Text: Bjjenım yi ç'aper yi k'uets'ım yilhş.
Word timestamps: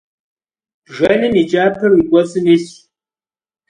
Bjjenım 0.85 1.33
yi 1.37 1.43
ç'aper 1.51 1.91
yi 1.97 2.03
k'uets'ım 2.09 2.45
yilhş. 2.49 2.71